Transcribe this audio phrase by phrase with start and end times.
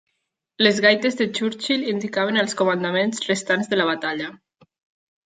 [0.67, 4.31] Les gaites de Churchill indicaven els comandaments restants de la batalla.